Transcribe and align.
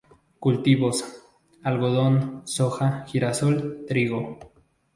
Cultivos: 0.39 1.05
algodón, 1.61 2.41
soja, 2.47 3.05
girasol, 3.07 3.85
trigo. 3.87 4.39